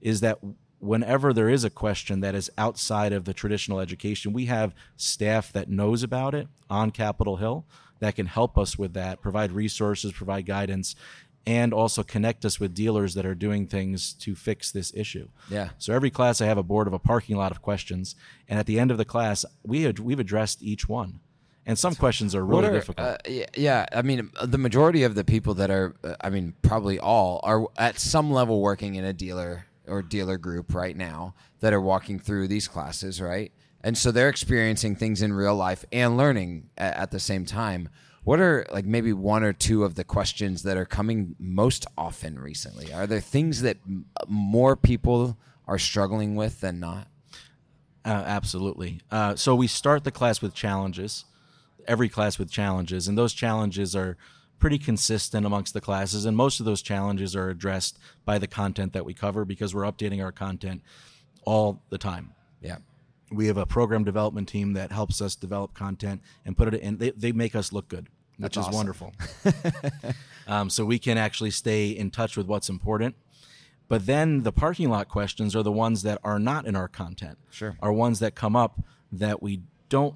is 0.00 0.20
that 0.20 0.38
whenever 0.78 1.32
there 1.32 1.48
is 1.48 1.64
a 1.64 1.70
question 1.70 2.20
that 2.20 2.34
is 2.34 2.50
outside 2.58 3.12
of 3.12 3.24
the 3.24 3.32
traditional 3.32 3.80
education, 3.80 4.32
we 4.32 4.46
have 4.46 4.74
staff 4.96 5.52
that 5.52 5.68
knows 5.68 6.02
about 6.02 6.34
it 6.34 6.48
on 6.68 6.90
Capitol 6.90 7.36
Hill 7.36 7.64
that 8.00 8.16
can 8.16 8.26
help 8.26 8.58
us 8.58 8.76
with 8.76 8.92
that, 8.94 9.22
provide 9.22 9.52
resources, 9.52 10.12
provide 10.12 10.44
guidance, 10.44 10.96
and 11.46 11.72
also 11.74 12.02
connect 12.02 12.44
us 12.44 12.60
with 12.60 12.74
dealers 12.74 13.14
that 13.14 13.26
are 13.26 13.34
doing 13.34 13.66
things 13.66 14.12
to 14.12 14.34
fix 14.34 14.70
this 14.70 14.92
issue. 14.94 15.28
Yeah. 15.50 15.70
So 15.78 15.92
every 15.92 16.10
class, 16.10 16.40
I 16.40 16.46
have 16.46 16.58
a 16.58 16.62
board 16.62 16.86
of 16.86 16.92
a 16.92 16.98
parking 16.98 17.36
lot 17.36 17.50
of 17.50 17.62
questions, 17.62 18.14
and 18.48 18.58
at 18.58 18.66
the 18.66 18.78
end 18.78 18.90
of 18.90 18.98
the 18.98 19.04
class, 19.04 19.44
we 19.64 19.82
had, 19.82 19.98
we've 19.98 20.20
addressed 20.20 20.62
each 20.62 20.88
one. 20.88 21.20
And 21.64 21.78
some 21.78 21.94
questions 21.94 22.34
are 22.34 22.44
really 22.44 22.66
are- 22.68 22.72
difficult. 22.72 23.06
uh, 23.06 23.44
yeah, 23.56 23.86
I 23.92 24.02
mean, 24.02 24.30
the 24.42 24.58
majority 24.58 25.04
of 25.04 25.14
the 25.14 25.24
people 25.24 25.54
that 25.54 25.70
are, 25.70 25.94
uh, 26.02 26.16
I 26.20 26.28
mean, 26.28 26.54
probably 26.62 26.98
all 26.98 27.40
are 27.44 27.66
at 27.76 28.00
some 28.00 28.32
level 28.32 28.60
working 28.60 28.96
in 28.96 29.04
a 29.04 29.12
dealer 29.12 29.66
or 29.86 30.02
dealer 30.02 30.38
group 30.38 30.74
right 30.74 30.96
now 30.96 31.34
that 31.60 31.72
are 31.72 31.80
walking 31.80 32.18
through 32.18 32.48
these 32.48 32.66
classes, 32.66 33.20
right? 33.20 33.52
And 33.84 33.96
so 33.98 34.10
they're 34.10 34.28
experiencing 34.28 34.96
things 34.96 35.22
in 35.22 35.32
real 35.32 35.54
life 35.54 35.84
and 35.92 36.16
learning 36.16 36.70
at, 36.76 36.96
at 36.96 37.10
the 37.10 37.20
same 37.20 37.44
time. 37.44 37.88
What 38.24 38.40
are 38.40 38.64
like 38.70 38.84
maybe 38.84 39.12
one 39.12 39.42
or 39.42 39.52
two 39.52 39.84
of 39.84 39.96
the 39.96 40.04
questions 40.04 40.62
that 40.62 40.76
are 40.76 40.84
coming 40.84 41.34
most 41.38 41.86
often 41.98 42.38
recently? 42.38 42.92
Are 42.92 43.06
there 43.06 43.20
things 43.20 43.62
that 43.62 43.78
m- 43.86 44.06
more 44.28 44.76
people 44.76 45.36
are 45.66 45.78
struggling 45.78 46.36
with 46.36 46.60
than 46.60 46.78
not? 46.78 47.08
Uh, 48.04 48.10
absolutely. 48.26 49.00
Uh, 49.10 49.34
so 49.34 49.54
we 49.54 49.66
start 49.66 50.04
the 50.04 50.10
class 50.10 50.40
with 50.40 50.54
challenges, 50.54 51.24
every 51.86 52.08
class 52.08 52.38
with 52.38 52.50
challenges, 52.50 53.08
and 53.08 53.16
those 53.18 53.32
challenges 53.32 53.94
are 53.96 54.16
pretty 54.58 54.78
consistent 54.78 55.44
amongst 55.44 55.74
the 55.74 55.80
classes, 55.80 56.24
and 56.24 56.36
most 56.36 56.60
of 56.60 56.66
those 56.66 56.82
challenges 56.82 57.34
are 57.34 57.50
addressed 57.50 57.98
by 58.24 58.38
the 58.38 58.46
content 58.46 58.92
that 58.92 59.04
we 59.04 59.12
cover 59.12 59.44
because 59.44 59.74
we're 59.74 59.82
updating 59.82 60.22
our 60.22 60.30
content 60.30 60.80
all 61.44 61.82
the 61.90 61.98
time. 61.98 62.32
Yeah. 62.60 62.78
We 63.32 63.46
have 63.46 63.56
a 63.56 63.66
program 63.66 64.04
development 64.04 64.48
team 64.48 64.74
that 64.74 64.92
helps 64.92 65.20
us 65.20 65.34
develop 65.34 65.74
content 65.74 66.22
and 66.44 66.56
put 66.56 66.72
it 66.72 66.80
in. 66.80 66.98
They, 66.98 67.10
they 67.10 67.32
make 67.32 67.54
us 67.54 67.72
look 67.72 67.88
good, 67.88 68.08
which 68.36 68.54
That's 68.54 68.56
is 68.56 68.64
awesome. 68.66 68.74
wonderful. 68.74 69.12
um, 70.46 70.70
so 70.70 70.84
we 70.84 70.98
can 70.98 71.18
actually 71.18 71.50
stay 71.50 71.90
in 71.90 72.10
touch 72.10 72.36
with 72.36 72.46
what's 72.46 72.68
important. 72.68 73.14
But 73.88 74.06
then 74.06 74.42
the 74.42 74.52
parking 74.52 74.88
lot 74.88 75.08
questions 75.08 75.54
are 75.54 75.62
the 75.62 75.72
ones 75.72 76.02
that 76.02 76.18
are 76.24 76.38
not 76.38 76.66
in 76.66 76.76
our 76.76 76.88
content. 76.88 77.38
Sure. 77.50 77.76
Are 77.80 77.92
ones 77.92 78.20
that 78.20 78.34
come 78.34 78.56
up 78.56 78.80
that 79.10 79.42
we 79.42 79.62
don't 79.88 80.14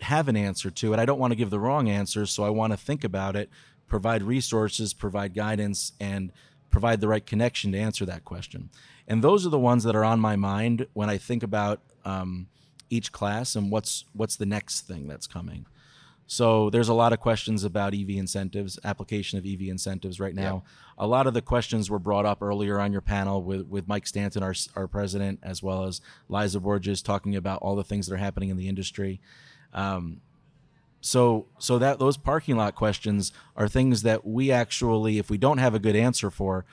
have 0.00 0.28
an 0.28 0.36
answer 0.36 0.70
to. 0.70 0.92
And 0.92 1.00
I 1.00 1.04
don't 1.04 1.18
want 1.18 1.32
to 1.32 1.36
give 1.36 1.50
the 1.50 1.60
wrong 1.60 1.88
answer. 1.88 2.26
So 2.26 2.44
I 2.44 2.50
want 2.50 2.72
to 2.72 2.76
think 2.76 3.04
about 3.04 3.36
it, 3.36 3.50
provide 3.88 4.22
resources, 4.22 4.94
provide 4.94 5.34
guidance, 5.34 5.92
and 6.00 6.32
provide 6.70 7.00
the 7.00 7.08
right 7.08 7.24
connection 7.24 7.72
to 7.72 7.78
answer 7.78 8.06
that 8.06 8.24
question. 8.24 8.70
And 9.08 9.22
those 9.22 9.46
are 9.46 9.50
the 9.50 9.58
ones 9.58 9.84
that 9.84 9.96
are 9.96 10.04
on 10.04 10.20
my 10.20 10.36
mind 10.36 10.86
when 10.92 11.10
I 11.10 11.18
think 11.18 11.42
about 11.42 11.80
um, 12.04 12.48
each 12.90 13.12
class 13.12 13.56
and 13.56 13.70
what's 13.70 14.04
what's 14.12 14.36
the 14.36 14.46
next 14.46 14.82
thing 14.82 15.08
that's 15.08 15.26
coming. 15.26 15.66
So 16.26 16.70
there's 16.70 16.88
a 16.88 16.94
lot 16.94 17.12
of 17.12 17.20
questions 17.20 17.62
about 17.62 17.94
EV 17.94 18.10
incentives, 18.10 18.78
application 18.84 19.38
of 19.38 19.44
EV 19.44 19.62
incentives 19.68 20.18
right 20.18 20.34
now. 20.34 20.62
A 20.96 21.06
lot 21.06 21.26
of 21.26 21.34
the 21.34 21.42
questions 21.42 21.90
were 21.90 21.98
brought 21.98 22.24
up 22.24 22.40
earlier 22.40 22.80
on 22.80 22.90
your 22.90 23.02
panel 23.02 23.42
with, 23.42 23.66
with 23.66 23.86
Mike 23.86 24.06
Stanton, 24.06 24.42
our, 24.42 24.54
our 24.74 24.86
president, 24.86 25.40
as 25.42 25.62
well 25.62 25.84
as 25.84 26.00
Liza 26.30 26.60
Borges 26.60 27.02
talking 27.02 27.36
about 27.36 27.60
all 27.60 27.76
the 27.76 27.84
things 27.84 28.06
that 28.06 28.14
are 28.14 28.18
happening 28.18 28.48
in 28.48 28.56
the 28.56 28.68
industry. 28.68 29.20
Um, 29.74 30.22
so 31.02 31.46
so 31.58 31.78
that 31.78 31.98
those 31.98 32.16
parking 32.16 32.56
lot 32.56 32.76
questions 32.76 33.32
are 33.56 33.68
things 33.68 34.02
that 34.02 34.24
we 34.24 34.50
actually, 34.50 35.18
if 35.18 35.28
we 35.28 35.36
don't 35.36 35.58
have 35.58 35.74
a 35.74 35.80
good 35.80 35.96
answer 35.96 36.30
for, 36.30 36.64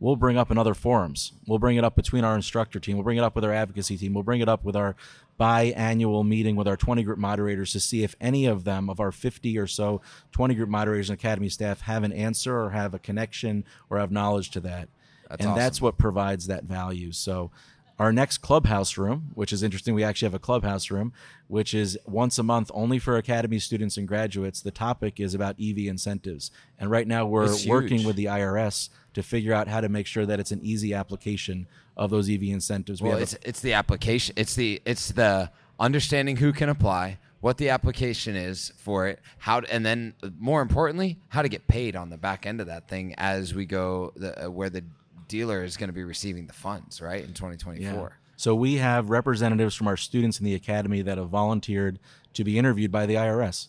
we'll 0.00 0.16
bring 0.16 0.36
up 0.36 0.50
in 0.50 0.58
other 0.58 0.74
forums. 0.74 1.32
We'll 1.46 1.58
bring 1.58 1.76
it 1.76 1.84
up 1.84 1.96
between 1.96 2.24
our 2.24 2.34
instructor 2.34 2.78
team. 2.78 2.96
We'll 2.96 3.04
bring 3.04 3.18
it 3.18 3.24
up 3.24 3.34
with 3.34 3.44
our 3.44 3.52
advocacy 3.52 3.96
team. 3.96 4.14
We'll 4.14 4.22
bring 4.22 4.40
it 4.40 4.48
up 4.48 4.64
with 4.64 4.76
our 4.76 4.96
biannual 5.38 6.26
meeting 6.26 6.56
with 6.56 6.66
our 6.66 6.76
20 6.76 7.02
group 7.02 7.18
moderators 7.18 7.72
to 7.72 7.80
see 7.80 8.02
if 8.02 8.14
any 8.20 8.46
of 8.46 8.64
them, 8.64 8.90
of 8.90 9.00
our 9.00 9.12
50 9.12 9.56
or 9.58 9.66
so 9.66 10.00
20 10.32 10.54
group 10.54 10.68
moderators 10.68 11.10
and 11.10 11.18
academy 11.18 11.48
staff, 11.48 11.82
have 11.82 12.02
an 12.02 12.12
answer 12.12 12.58
or 12.58 12.70
have 12.70 12.94
a 12.94 12.98
connection 12.98 13.64
or 13.90 13.98
have 13.98 14.10
knowledge 14.10 14.50
to 14.50 14.60
that. 14.60 14.88
That's 15.28 15.40
and 15.40 15.50
awesome. 15.50 15.58
that's 15.58 15.80
what 15.80 15.98
provides 15.98 16.46
that 16.46 16.64
value. 16.64 17.12
So, 17.12 17.50
our 17.98 18.12
next 18.12 18.38
clubhouse 18.38 18.96
room, 18.96 19.30
which 19.34 19.52
is 19.52 19.62
interesting, 19.62 19.94
we 19.94 20.04
actually 20.04 20.26
have 20.26 20.34
a 20.34 20.38
clubhouse 20.38 20.90
room, 20.90 21.12
which 21.48 21.74
is 21.74 21.98
once 22.06 22.38
a 22.38 22.42
month 22.42 22.70
only 22.72 22.98
for 22.98 23.16
academy 23.16 23.58
students 23.58 23.96
and 23.96 24.06
graduates. 24.06 24.60
The 24.60 24.70
topic 24.70 25.18
is 25.18 25.34
about 25.34 25.56
EV 25.60 25.78
incentives. 25.88 26.50
And 26.78 26.90
right 26.90 27.08
now 27.08 27.26
we're 27.26 27.48
working 27.66 28.04
with 28.04 28.14
the 28.16 28.26
IRS 28.26 28.90
to 29.14 29.22
figure 29.22 29.52
out 29.52 29.66
how 29.66 29.80
to 29.80 29.88
make 29.88 30.06
sure 30.06 30.26
that 30.26 30.38
it's 30.38 30.52
an 30.52 30.60
easy 30.62 30.94
application 30.94 31.66
of 31.96 32.10
those 32.10 32.30
EV 32.30 32.44
incentives. 32.44 33.02
We 33.02 33.08
Well, 33.08 33.18
have 33.18 33.20
a- 33.32 33.36
it's 33.36 33.46
it's 33.46 33.60
the 33.60 33.72
application. 33.72 34.34
It's 34.38 34.54
the 34.54 34.80
it's 34.84 35.10
the 35.10 35.50
understanding 35.80 36.36
who 36.36 36.52
can 36.52 36.68
apply, 36.68 37.18
what 37.40 37.56
the 37.58 37.68
application 37.70 38.36
is 38.36 38.72
for 38.76 39.06
it, 39.08 39.20
how, 39.38 39.60
to, 39.60 39.72
and 39.72 39.84
then 39.86 40.14
uh, 40.22 40.28
more 40.38 40.60
importantly, 40.62 41.18
how 41.28 41.42
to 41.42 41.48
get 41.48 41.66
paid 41.68 41.94
on 41.96 42.10
the 42.10 42.16
back 42.16 42.46
end 42.46 42.60
of 42.60 42.66
that 42.68 42.88
thing 42.88 43.14
as 43.16 43.54
we 43.54 43.64
go 43.64 44.12
the, 44.16 44.46
uh, 44.46 44.50
where 44.50 44.70
the 44.70 44.84
dealer 45.28 45.62
is 45.62 45.76
going 45.76 45.88
to 45.88 45.94
be 45.94 46.04
receiving 46.04 46.46
the 46.46 46.52
funds, 46.52 47.00
right 47.00 47.22
in 47.22 47.34
2024. 47.34 48.18
So 48.36 48.54
we 48.54 48.76
have 48.76 49.10
representatives 49.10 49.74
from 49.74 49.88
our 49.88 49.96
students 49.96 50.38
in 50.38 50.44
the 50.44 50.54
academy 50.54 51.02
that 51.02 51.18
have 51.18 51.28
volunteered 51.28 51.98
to 52.34 52.44
be 52.44 52.58
interviewed 52.58 52.92
by 52.92 53.04
the 53.04 53.14
IRS 53.14 53.68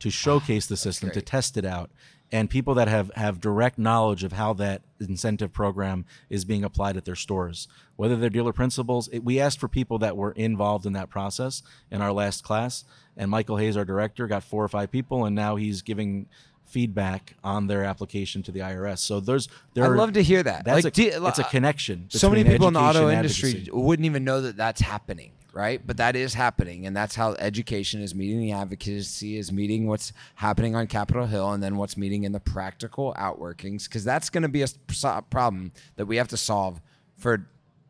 to 0.00 0.08
ah, 0.08 0.12
showcase 0.12 0.66
the 0.66 0.76
system, 0.76 1.10
to 1.10 1.22
test 1.22 1.56
it 1.56 1.64
out, 1.64 1.90
and 2.30 2.50
people 2.50 2.74
that 2.74 2.88
have, 2.88 3.10
have 3.16 3.40
direct 3.40 3.78
knowledge 3.78 4.24
of 4.24 4.32
how 4.32 4.52
that 4.54 4.82
incentive 5.00 5.52
program 5.52 6.04
is 6.30 6.44
being 6.44 6.64
applied 6.64 6.96
at 6.96 7.04
their 7.04 7.14
stores, 7.14 7.68
whether 7.96 8.16
they're 8.16 8.30
dealer 8.30 8.52
principals. 8.52 9.08
It, 9.08 9.24
we 9.24 9.40
asked 9.40 9.60
for 9.60 9.68
people 9.68 9.98
that 9.98 10.16
were 10.16 10.32
involved 10.32 10.86
in 10.86 10.92
that 10.94 11.10
process 11.10 11.62
in 11.90 12.00
our 12.00 12.12
last 12.12 12.44
class, 12.44 12.84
and 13.16 13.30
Michael 13.30 13.56
Hayes, 13.56 13.76
our 13.76 13.84
director, 13.84 14.26
got 14.26 14.42
four 14.42 14.64
or 14.64 14.68
five 14.68 14.90
people, 14.90 15.24
and 15.24 15.34
now 15.34 15.56
he's 15.56 15.82
giving 15.82 16.26
feedback 16.74 17.34
on 17.44 17.68
their 17.68 17.84
application 17.84 18.42
to 18.42 18.50
the 18.52 18.60
IRS. 18.60 18.98
So 18.98 19.20
there's 19.20 19.48
there 19.74 19.84
I'd 19.84 19.90
are- 19.92 19.96
love 19.96 20.12
to 20.14 20.22
hear 20.22 20.42
that. 20.42 20.64
That's 20.64 20.84
Like, 20.84 20.86
a, 20.86 20.90
do- 20.90 21.26
it's 21.28 21.38
a 21.38 21.46
uh, 21.46 21.48
connection. 21.48 22.06
so 22.10 22.28
many 22.28 22.42
people 22.44 22.66
in 22.68 22.74
the 22.74 22.80
auto 22.80 23.08
industry 23.08 23.50
advocacy. 23.50 23.70
wouldn't 23.72 24.06
even 24.06 24.24
know 24.24 24.40
that 24.40 24.56
that's 24.56 24.80
happening 24.80 25.30
right 25.52 25.86
but 25.86 25.96
that 25.98 26.16
is 26.16 26.34
happening 26.34 26.84
and 26.84 26.96
that's 26.96 27.14
how 27.14 27.28
education 27.34 28.02
is 28.02 28.12
meeting 28.12 28.40
the 28.40 28.50
advocacy 28.50 29.36
is 29.38 29.52
meeting 29.52 29.86
what's 29.86 30.12
happening 30.34 30.74
on 30.74 30.84
capitol 30.88 31.26
hill 31.26 31.52
and 31.52 31.62
then 31.62 31.76
what's 31.76 31.96
meeting 31.96 32.24
in 32.24 32.32
the 32.32 32.40
practical 32.40 33.14
outworkings 33.16 33.84
because 33.84 34.02
that's 34.02 34.28
going 34.30 34.42
to 34.42 34.48
be 34.48 34.62
a 34.62 35.22
problem 35.30 35.70
that 35.94 36.06
we 36.06 36.16
have 36.16 36.26
to 36.26 36.36
solve 36.36 36.80
for 37.16 37.46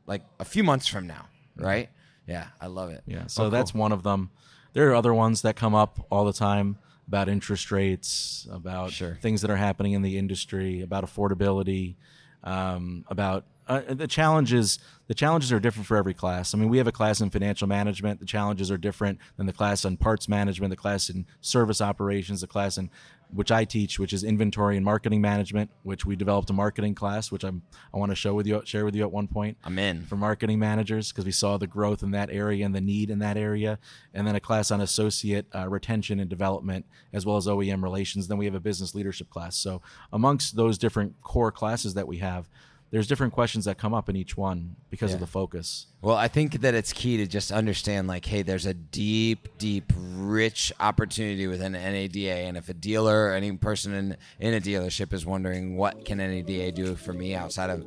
like 0.07 0.21
a 0.39 0.45
few 0.45 0.63
months 0.63 0.87
from 0.87 1.07
now 1.07 1.25
right 1.57 1.89
yeah 2.29 2.49
i 2.61 2.67
love 2.67 2.91
it 2.91 3.03
Yeah, 3.07 3.23
oh, 3.25 3.29
so 3.29 3.45
Oh, 3.45 3.51
that's 3.51 3.73
one 3.73 3.93
of 3.93 4.03
them. 4.03 4.29
There 4.75 4.91
are 4.91 4.95
other 4.95 5.15
ones 5.15 5.41
that 5.43 5.57
come 5.57 5.75
up 5.75 6.05
all 6.11 6.27
the 6.27 6.35
time 6.35 6.77
about 7.07 7.29
interest 7.29 7.71
rates, 7.71 8.47
about 8.51 8.91
Sure. 8.93 9.19
things 9.21 9.41
that 9.43 9.51
are 9.51 9.57
happening 9.57 9.93
in 9.93 10.03
the 10.03 10.17
industry, 10.19 10.81
about 10.81 11.05
affordability, 11.05 11.95
um, 12.43 13.05
about 13.09 13.45
uh, 13.67 13.83
the 13.89 14.07
challenges. 14.07 14.79
The 15.07 15.15
challenges 15.15 15.53
are 15.53 15.61
different 15.61 15.87
for 15.87 15.99
every 15.99 16.15
class. 16.15 16.55
I 16.55 16.59
mean, 16.59 16.71
we 16.71 16.79
have 16.79 16.87
a 16.87 16.93
class 16.93 17.21
in 17.21 17.29
financial 17.29 17.69
management. 17.69 18.21
The 18.21 18.27
challenges 18.27 18.71
are 18.71 18.79
different 18.79 19.19
than 19.37 19.45
the 19.45 19.53
class 19.53 19.85
on 19.85 19.99
parts 19.99 20.31
management, 20.31 20.71
the 20.71 20.77
class 20.77 21.11
in 21.11 21.27
service 21.43 21.83
operations, 21.83 22.41
the 22.41 22.47
class 22.47 22.79
in 22.79 22.91
which 23.35 23.51
I 23.51 23.65
teach, 23.65 23.99
which 23.99 24.13
is 24.13 24.23
inventory 24.23 24.77
and 24.77 24.85
marketing 24.85 25.21
management, 25.21 25.71
which 25.83 26.07
we 26.07 26.17
developed 26.17 26.51
a 26.51 26.53
marketing 26.53 26.95
class, 26.95 27.33
which 27.33 27.45
I'm 27.45 27.63
I 27.93 27.99
want 27.99 28.11
to 28.11 28.17
show 28.17 28.35
with 28.35 28.47
you, 28.47 28.63
share 28.65 28.85
with 28.85 28.95
you 28.95 29.03
at 29.03 29.11
one 29.11 29.29
point 29.29 29.57
i'm 29.65 29.79
in 29.79 30.03
for 30.05 30.17
marketing 30.17 30.59
managers 30.59 31.11
because 31.11 31.25
we 31.25 31.33
saw 31.33 31.57
the 31.59 31.67
growth 31.67 32.03
in 32.03 32.13
that 32.13 32.31
area 32.31 32.65
and 32.65 32.75
the 32.75 32.81
need 32.81 33.11
in 33.11 33.19
that 33.21 33.37
area. 33.37 33.79
And 34.13 34.27
then 34.27 34.37
a 34.37 34.41
class 34.41 34.71
on 34.71 34.81
associate 34.81 35.47
uh, 35.55 35.69
retention 35.69 36.21
and 36.21 36.31
development, 36.31 36.87
as 37.13 37.27
well 37.27 37.37
as 37.37 37.47
OEM 37.47 37.83
relations. 37.83 38.29
Then 38.29 38.39
we 38.39 38.45
have 38.45 38.55
a 38.55 38.61
business 38.61 38.95
leadership 38.95 39.31
class. 39.31 39.57
So, 39.57 39.83
amongst 40.13 40.57
those 40.57 40.79
different 40.79 41.21
core 41.23 41.53
classes 41.53 41.95
that 41.95 42.07
we 42.07 42.19
have, 42.19 42.49
there's 42.95 43.09
different 43.09 43.33
questions 43.33 43.65
that 43.65 43.77
come 43.77 43.93
up 43.93 44.09
in 44.09 44.15
each 44.15 44.37
one 44.37 44.77
because 44.89 45.13
of 45.13 45.19
the 45.19 45.27
focus. 45.27 45.87
Well, 46.01 46.15
I 46.15 46.29
think 46.29 46.61
that 46.61 46.75
it's 46.75 46.93
key 46.93 47.17
to 47.17 47.27
just 47.27 47.51
understand 47.51 48.07
like, 48.07 48.25
hey, 48.25 48.43
there's 48.43 48.67
a 48.67 48.75
deep, 48.75 49.49
deep, 49.59 49.93
rich 49.97 50.73
opportunity 50.79 51.49
within 51.49 51.73
NADA, 51.73 52.31
and 52.31 52.57
if 52.57 52.69
a 52.69 52.73
dealer 52.73 53.31
or 53.31 53.33
any 53.33 53.51
person 53.57 53.95
in 53.95 54.17
in 54.39 54.55
a 54.55 54.61
dealership 54.61 55.13
is 55.13 55.27
wondering 55.27 55.77
what 55.77 56.05
can 56.05 56.19
NADA 56.19 56.71
do 56.71 56.95
for 56.95 57.13
me 57.13 57.35
outside 57.35 57.69
of 57.69 57.85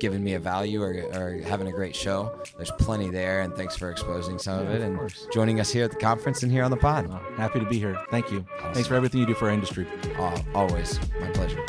giving 0.00 0.24
me 0.24 0.34
a 0.34 0.40
value 0.40 0.82
or, 0.82 1.04
or 1.14 1.40
having 1.46 1.68
a 1.68 1.72
great 1.72 1.94
show, 1.94 2.42
there's 2.56 2.72
plenty 2.80 3.10
there. 3.10 3.42
And 3.42 3.54
thanks 3.54 3.76
for 3.76 3.92
exposing 3.92 4.40
some 4.40 4.58
of 4.58 4.70
it 4.70 4.80
of 4.80 4.88
and 4.88 4.98
course. 4.98 5.28
joining 5.32 5.60
us 5.60 5.70
here 5.70 5.84
at 5.84 5.92
the 5.92 5.98
conference 5.98 6.42
and 6.42 6.50
here 6.50 6.64
on 6.64 6.72
the 6.72 6.76
pod. 6.76 7.08
Uh, 7.08 7.20
happy 7.36 7.60
to 7.60 7.66
be 7.66 7.78
here. 7.78 7.96
Thank 8.10 8.32
you. 8.32 8.44
Thanks 8.72 8.88
for 8.88 8.96
everything 8.96 9.20
you 9.20 9.26
do 9.26 9.34
for 9.34 9.50
our 9.50 9.54
industry. 9.54 9.86
Uh, 10.18 10.42
always 10.52 10.98
my 11.20 11.30
pleasure. 11.30 11.64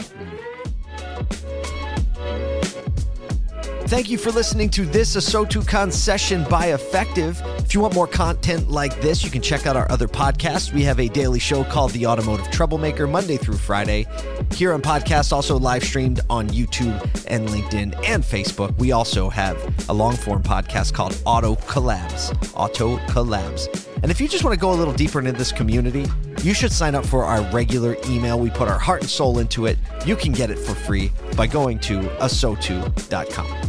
Thank 3.89 4.11
you 4.11 4.19
for 4.19 4.29
listening 4.29 4.69
to 4.69 4.85
this 4.85 5.15
ASOTUCon 5.15 5.91
session 5.91 6.43
by 6.43 6.67
Effectv. 6.67 7.59
If 7.61 7.73
you 7.73 7.79
want 7.79 7.95
more 7.95 8.05
content 8.05 8.69
like 8.69 9.01
this, 9.01 9.23
you 9.23 9.31
can 9.31 9.41
check 9.41 9.65
out 9.65 9.75
our 9.75 9.91
other 9.91 10.07
podcasts. 10.07 10.71
We 10.71 10.83
have 10.83 10.99
a 10.99 11.07
daily 11.07 11.39
show 11.39 11.63
called 11.63 11.89
The 11.93 12.05
Automotive 12.05 12.51
Troublemaker, 12.51 13.07
Monday 13.07 13.37
through 13.37 13.57
Friday. 13.57 14.05
Here 14.53 14.73
on 14.73 14.83
podcast, 14.83 15.33
also 15.33 15.57
live 15.57 15.83
streamed 15.83 16.19
on 16.29 16.49
YouTube 16.49 17.01
and 17.25 17.49
LinkedIn 17.49 17.99
and 18.07 18.23
Facebook. 18.23 18.77
We 18.77 18.91
also 18.91 19.27
have 19.27 19.57
a 19.89 19.93
long 19.93 20.15
form 20.15 20.43
podcast 20.43 20.93
called 20.93 21.19
Auto 21.25 21.55
Collabs. 21.55 22.31
Auto 22.55 22.97
Collabs. 23.07 23.87
And 24.03 24.11
if 24.11 24.21
you 24.21 24.27
just 24.27 24.43
want 24.43 24.53
to 24.53 24.59
go 24.59 24.71
a 24.71 24.77
little 24.77 24.93
deeper 24.93 25.17
into 25.17 25.31
this 25.31 25.51
community, 25.51 26.05
you 26.43 26.53
should 26.53 26.71
sign 26.71 26.93
up 26.93 27.07
for 27.07 27.25
our 27.25 27.41
regular 27.51 27.97
email. 28.05 28.39
We 28.39 28.51
put 28.51 28.67
our 28.67 28.77
heart 28.77 29.01
and 29.01 29.09
soul 29.09 29.39
into 29.39 29.65
it. 29.65 29.79
You 30.05 30.15
can 30.15 30.31
get 30.31 30.51
it 30.51 30.59
for 30.59 30.75
free 30.75 31.11
by 31.35 31.47
going 31.47 31.79
to 31.79 32.01
asotu.com. 32.19 33.68